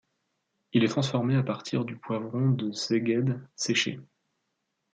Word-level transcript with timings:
Il 0.73 0.83
est 0.83 0.87
transformé 0.87 1.35
à 1.35 1.43
partir 1.43 1.85
du 1.85 1.95
poivron 1.95 2.49
de 2.49 2.71
Szeged 2.71 3.39
séché. 3.55 3.99